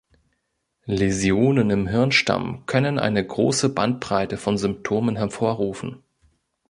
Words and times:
Läsionen 0.87 1.69
im 1.69 1.85
Hirnstamm 1.85 2.65
können 2.65 2.97
eine 2.97 3.23
große 3.23 3.69
Bandbreite 3.71 4.37
von 4.37 4.57
Symptomen 4.57 5.15
hervorrufen. 5.15 6.01